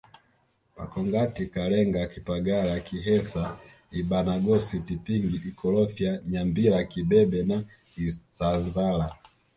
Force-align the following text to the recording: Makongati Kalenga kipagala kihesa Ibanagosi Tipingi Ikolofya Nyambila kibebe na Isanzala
Makongati 0.77 1.43
Kalenga 1.53 2.01
kipagala 2.13 2.73
kihesa 2.87 3.43
Ibanagosi 3.99 4.75
Tipingi 4.87 5.37
Ikolofya 5.49 6.11
Nyambila 6.31 6.77
kibebe 6.91 7.39
na 7.49 7.57
Isanzala 8.05 9.07